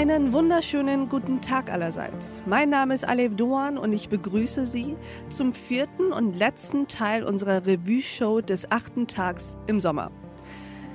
Einen 0.00 0.32
wunderschönen 0.32 1.10
guten 1.10 1.42
Tag 1.42 1.70
allerseits. 1.70 2.42
Mein 2.46 2.70
Name 2.70 2.94
ist 2.94 3.06
Alev 3.06 3.36
Doan 3.36 3.76
und 3.76 3.92
ich 3.92 4.08
begrüße 4.08 4.64
Sie 4.64 4.96
zum 5.28 5.52
vierten 5.52 6.10
und 6.10 6.38
letzten 6.38 6.88
Teil 6.88 7.22
unserer 7.22 7.66
Revue-Show 7.66 8.40
des 8.40 8.70
achten 8.70 9.06
Tags 9.06 9.58
im 9.66 9.78
Sommer. 9.78 10.10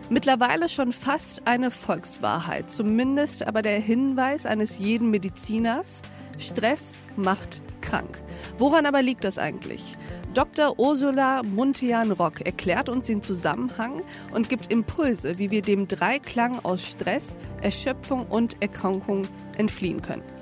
Mittlerweile 0.09 0.69
schon 0.69 0.93
fast 0.93 1.47
eine 1.47 1.71
Volkswahrheit, 1.71 2.69
zumindest 2.69 3.47
aber 3.47 3.63
der 3.63 3.79
Hinweis 3.79 4.45
eines 4.45 4.77
jeden 4.77 5.09
Mediziners, 5.09 6.03
Stress 6.37 6.95
macht 7.15 7.63
krank. 7.81 8.21
Woran 8.59 8.85
aber 8.85 9.01
liegt 9.01 9.23
das 9.23 9.39
eigentlich? 9.39 9.95
Dr. 10.35 10.77
Ursula 10.77 11.41
Muntean-Rock 11.43 12.41
erklärt 12.41 12.89
uns 12.89 13.07
den 13.07 13.23
Zusammenhang 13.23 14.03
und 14.33 14.49
gibt 14.49 14.71
Impulse, 14.71 15.39
wie 15.39 15.49
wir 15.49 15.61
dem 15.61 15.87
Dreiklang 15.87 16.63
aus 16.63 16.85
Stress, 16.85 17.37
Erschöpfung 17.61 18.27
und 18.27 18.61
Erkrankung 18.61 19.27
entfliehen 19.57 20.01
können. 20.01 20.34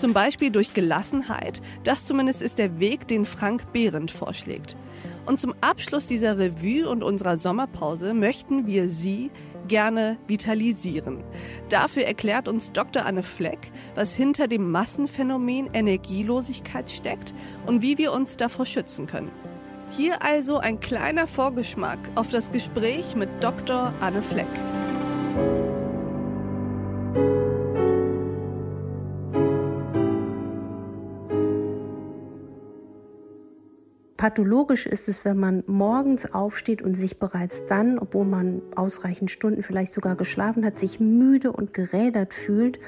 Zum 0.00 0.14
Beispiel 0.14 0.50
durch 0.50 0.72
Gelassenheit. 0.72 1.60
Das 1.84 2.06
zumindest 2.06 2.40
ist 2.40 2.56
der 2.56 2.80
Weg, 2.80 3.06
den 3.06 3.26
Frank 3.26 3.70
Behrendt 3.74 4.10
vorschlägt. 4.10 4.74
Und 5.26 5.38
zum 5.40 5.52
Abschluss 5.60 6.06
dieser 6.06 6.38
Revue 6.38 6.88
und 6.88 7.02
unserer 7.02 7.36
Sommerpause 7.36 8.14
möchten 8.14 8.66
wir 8.66 8.88
Sie 8.88 9.30
gerne 9.68 10.16
vitalisieren. 10.26 11.22
Dafür 11.68 12.04
erklärt 12.04 12.48
uns 12.48 12.72
Dr. 12.72 13.04
Anne 13.04 13.22
Fleck, 13.22 13.58
was 13.94 14.14
hinter 14.14 14.48
dem 14.48 14.70
Massenphänomen 14.70 15.68
Energielosigkeit 15.74 16.88
steckt 16.88 17.34
und 17.66 17.82
wie 17.82 17.98
wir 17.98 18.12
uns 18.12 18.38
davor 18.38 18.64
schützen 18.64 19.06
können. 19.06 19.30
Hier 19.90 20.22
also 20.22 20.56
ein 20.56 20.80
kleiner 20.80 21.26
Vorgeschmack 21.26 21.98
auf 22.14 22.30
das 22.30 22.50
Gespräch 22.50 23.16
mit 23.16 23.28
Dr. 23.44 23.92
Anne 24.00 24.22
Fleck. 24.22 24.48
Pathologisch 34.20 34.84
ist 34.84 35.08
es, 35.08 35.24
wenn 35.24 35.38
man 35.38 35.64
morgens 35.66 36.34
aufsteht 36.34 36.82
und 36.82 36.92
sich 36.92 37.18
bereits 37.18 37.64
dann, 37.64 37.98
obwohl 37.98 38.26
man 38.26 38.60
ausreichend 38.76 39.30
Stunden 39.30 39.62
vielleicht 39.62 39.94
sogar 39.94 40.14
geschlafen 40.14 40.62
hat, 40.62 40.78
sich 40.78 41.00
müde 41.00 41.50
und 41.50 41.72
gerädert 41.72 42.34
fühlt 42.34 42.78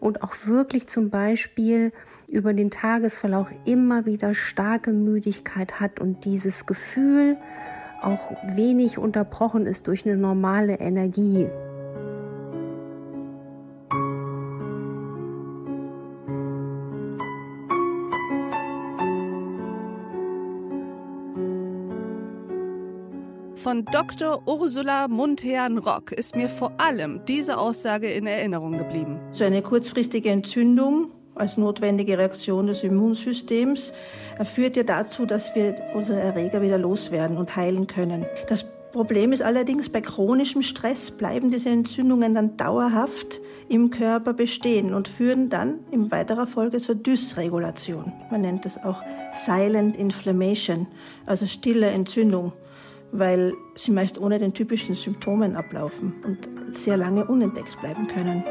und 0.00 0.22
auch 0.22 0.32
wirklich 0.46 0.86
zum 0.86 1.10
Beispiel 1.10 1.90
über 2.26 2.54
den 2.54 2.70
Tagesverlauf 2.70 3.50
immer 3.66 4.06
wieder 4.06 4.32
starke 4.32 4.94
Müdigkeit 4.94 5.78
hat 5.78 6.00
und 6.00 6.24
dieses 6.24 6.64
Gefühl 6.64 7.36
auch 8.00 8.32
wenig 8.56 8.96
unterbrochen 8.96 9.66
ist 9.66 9.88
durch 9.88 10.06
eine 10.06 10.16
normale 10.16 10.80
Energie. 10.80 11.50
Von 23.58 23.84
Dr. 23.86 24.40
Ursula 24.46 25.08
Muntean-Rock 25.08 26.12
ist 26.12 26.36
mir 26.36 26.48
vor 26.48 26.70
allem 26.78 27.22
diese 27.26 27.58
Aussage 27.58 28.08
in 28.08 28.28
Erinnerung 28.28 28.78
geblieben. 28.78 29.18
So 29.32 29.42
eine 29.42 29.62
kurzfristige 29.62 30.30
Entzündung 30.30 31.10
als 31.34 31.56
notwendige 31.56 32.18
Reaktion 32.18 32.68
des 32.68 32.84
Immunsystems 32.84 33.92
führt 34.44 34.76
ja 34.76 34.84
dazu, 34.84 35.26
dass 35.26 35.56
wir 35.56 35.74
unsere 35.92 36.20
Erreger 36.20 36.62
wieder 36.62 36.78
loswerden 36.78 37.36
und 37.36 37.56
heilen 37.56 37.88
können. 37.88 38.26
Das 38.48 38.64
Problem 38.92 39.32
ist 39.32 39.42
allerdings, 39.42 39.88
bei 39.88 40.02
chronischem 40.02 40.62
Stress 40.62 41.10
bleiben 41.10 41.50
diese 41.50 41.70
Entzündungen 41.70 42.36
dann 42.36 42.56
dauerhaft 42.56 43.40
im 43.68 43.90
Körper 43.90 44.34
bestehen 44.34 44.94
und 44.94 45.08
führen 45.08 45.50
dann 45.50 45.80
in 45.90 46.12
weiterer 46.12 46.46
Folge 46.46 46.78
zur 46.78 46.94
Dysregulation. 46.94 48.12
Man 48.30 48.42
nennt 48.42 48.64
das 48.64 48.82
auch 48.84 49.02
Silent 49.32 49.96
Inflammation, 49.96 50.86
also 51.26 51.46
stille 51.46 51.88
Entzündung 51.88 52.52
weil 53.12 53.54
sie 53.74 53.92
meist 53.92 54.20
ohne 54.20 54.38
den 54.38 54.54
typischen 54.54 54.94
Symptomen 54.94 55.56
ablaufen 55.56 56.14
und 56.24 56.76
sehr 56.76 56.96
lange 56.96 57.24
unentdeckt 57.26 57.80
bleiben 57.80 58.06
können. 58.06 58.44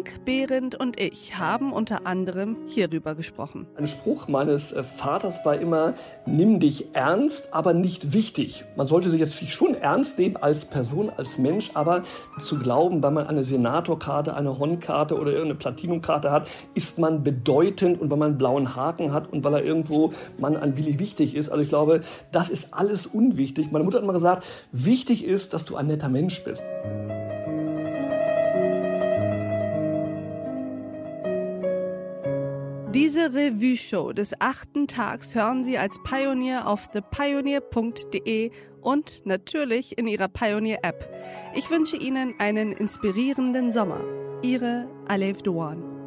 Frank 0.00 0.24
Behrendt 0.24 0.76
und 0.76 0.98
ich 0.98 1.38
haben 1.38 1.74
unter 1.74 2.06
anderem 2.06 2.56
hierüber 2.66 3.14
gesprochen. 3.14 3.66
Ein 3.76 3.86
Spruch 3.86 4.28
meines 4.28 4.72
äh, 4.72 4.82
Vaters 4.82 5.44
war 5.44 5.60
immer, 5.60 5.92
nimm 6.24 6.58
dich 6.58 6.94
ernst, 6.94 7.52
aber 7.52 7.74
nicht 7.74 8.14
wichtig. 8.14 8.64
Man 8.76 8.86
sollte 8.86 9.10
sich 9.10 9.20
jetzt 9.20 9.46
schon 9.50 9.74
ernst 9.74 10.18
nehmen 10.18 10.38
als 10.38 10.64
Person, 10.64 11.10
als 11.14 11.36
Mensch, 11.36 11.72
aber 11.74 12.02
zu 12.38 12.58
glauben, 12.58 13.02
weil 13.02 13.10
man 13.10 13.26
eine 13.26 13.44
Senatorkarte, 13.44 14.34
eine 14.34 14.58
Hornkarte 14.58 15.16
oder 15.18 15.32
irgendeine 15.32 15.56
Platinumkarte 15.56 16.30
hat, 16.30 16.48
ist 16.72 16.98
man 16.98 17.22
bedeutend 17.22 18.00
und 18.00 18.08
weil 18.08 18.16
man 18.16 18.30
einen 18.30 18.38
blauen 18.38 18.74
Haken 18.74 19.12
hat 19.12 19.30
und 19.30 19.44
weil 19.44 19.52
er 19.52 19.64
irgendwo 19.64 20.12
man 20.38 20.56
an 20.56 20.78
Willi 20.78 20.98
wichtig 20.98 21.34
ist. 21.34 21.50
Also 21.50 21.62
ich 21.62 21.68
glaube, 21.68 22.00
das 22.32 22.48
ist 22.48 22.72
alles 22.72 23.04
unwichtig. 23.04 23.70
Meine 23.70 23.84
Mutter 23.84 23.98
hat 23.98 24.04
immer 24.04 24.14
gesagt, 24.14 24.46
wichtig 24.72 25.26
ist, 25.26 25.52
dass 25.52 25.66
du 25.66 25.76
ein 25.76 25.88
netter 25.88 26.08
Mensch 26.08 26.42
bist. 26.42 26.64
Diese 32.94 33.32
Revue-Show 33.34 34.12
des 34.12 34.34
achten 34.40 34.88
Tags 34.88 35.36
hören 35.36 35.62
Sie 35.62 35.78
als 35.78 36.02
Pioneer 36.02 36.66
auf 36.66 36.88
thepioneer.de 36.88 38.50
und 38.80 39.24
natürlich 39.24 39.96
in 39.96 40.08
Ihrer 40.08 40.26
Pioneer-App. 40.26 41.08
Ich 41.54 41.70
wünsche 41.70 41.96
Ihnen 41.96 42.34
einen 42.40 42.72
inspirierenden 42.72 43.70
Sommer. 43.70 44.00
Ihre 44.42 44.88
Alef 45.06 45.40
Doan. 45.42 45.99